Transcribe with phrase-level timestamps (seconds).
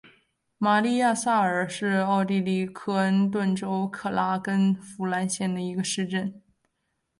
[0.57, 6.41] 玛丽亚萨尔是奥地利克恩顿州克拉根福兰县的一个市镇。